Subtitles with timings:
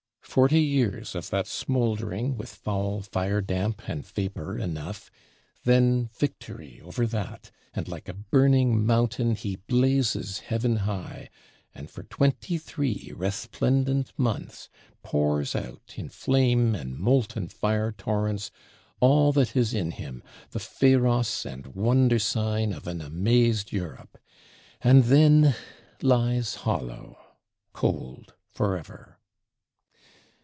[0.23, 5.11] Forty years of that smoldering, with foul fire damp and vapor enough;
[5.65, 11.29] then victory over that, and like a burning mountain he blazes heaven high;
[11.75, 14.69] and for twenty three resplendent months,
[15.03, 18.51] pours out, in flame and molten fire torrents,
[19.01, 24.17] all that is in him, the Pharos and Wonder sign of an amazed Europe;
[24.79, 25.57] and then
[26.01, 27.17] lies hollow,
[27.73, 29.17] cold forever!